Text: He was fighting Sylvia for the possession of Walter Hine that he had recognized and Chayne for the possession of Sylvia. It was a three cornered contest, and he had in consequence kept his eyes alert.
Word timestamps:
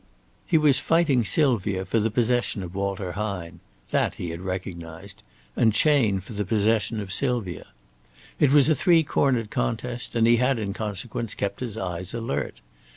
He 0.47 0.57
was 0.57 0.79
fighting 0.79 1.23
Sylvia 1.23 1.85
for 1.85 1.99
the 1.99 2.09
possession 2.09 2.63
of 2.63 2.73
Walter 2.73 3.11
Hine 3.11 3.59
that 3.91 4.15
he 4.15 4.31
had 4.31 4.41
recognized 4.41 5.21
and 5.55 5.75
Chayne 5.75 6.19
for 6.19 6.33
the 6.33 6.43
possession 6.43 6.99
of 6.99 7.13
Sylvia. 7.13 7.67
It 8.39 8.51
was 8.51 8.67
a 8.67 8.73
three 8.73 9.03
cornered 9.03 9.51
contest, 9.51 10.15
and 10.15 10.25
he 10.25 10.37
had 10.37 10.57
in 10.57 10.73
consequence 10.73 11.35
kept 11.35 11.59
his 11.59 11.77
eyes 11.77 12.15
alert. 12.15 12.61